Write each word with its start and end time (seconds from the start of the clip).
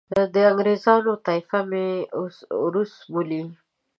د 0.33 0.35
انګریزانو 0.51 1.11
طایفه 1.27 1.59
مې 1.69 1.87
اوروس 2.61 2.93
بولي. 3.11 3.41